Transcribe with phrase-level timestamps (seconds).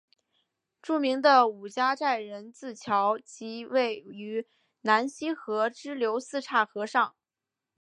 [0.81, 4.47] 著名的五家寨人字桥即位于
[4.81, 7.13] 南溪河支流四岔河上。